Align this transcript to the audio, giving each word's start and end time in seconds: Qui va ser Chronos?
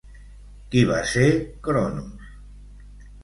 Qui 0.71 0.81
va 0.91 0.95
ser 1.11 1.27
Chronos? 1.67 2.31